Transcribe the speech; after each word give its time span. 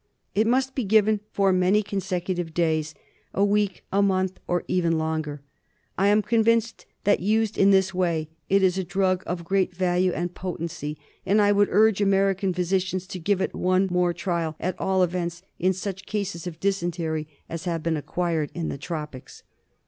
It 0.33 0.47
must 0.47 0.73
be 0.73 0.83
given 0.83 1.19
for 1.31 1.53
many 1.53 1.83
consecutive 1.83 2.55
days— 2.55 2.95
a 3.35 3.45
week, 3.45 3.83
a 3.93 4.01
month, 4.01 4.39
or 4.47 4.63
even 4.67 4.97
longer. 4.97 5.43
I 5.95 6.07
am 6.07 6.23
convinced 6.23 6.87
that 7.03 7.19
used 7.19 7.55
in 7.55 7.69
this 7.69 7.93
way 7.93 8.27
it 8.49 8.63
is 8.63 8.79
a 8.79 8.83
drug 8.83 9.21
of 9.27 9.43
great 9.45 9.75
value 9.75 10.11
and 10.11 10.33
potency; 10.33 10.97
and 11.23 11.39
I 11.39 11.51
would 11.51 11.69
urge 11.69 12.01
American 12.01 12.51
physicians 12.51 13.05
to 13.05 13.19
give 13.19 13.41
it 13.41 13.53
one 13.53 13.89
more 13.91 14.11
trial, 14.11 14.55
at 14.59 14.73
all 14.79 15.03
events 15.03 15.43
in 15.59 15.71
such 15.71 16.07
cases 16.07 16.47
of 16.47 16.59
dysentery 16.59 17.27
as 17.47 17.65
have 17.65 17.83
been 17.83 17.95
acquired 17.95 18.49
in 18.55 18.69
the 18.69 18.79
tropics. 18.79 19.43